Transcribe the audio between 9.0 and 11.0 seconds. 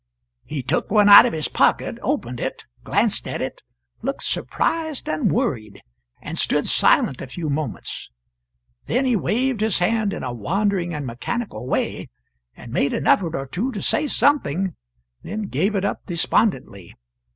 he waved his hand in a wandering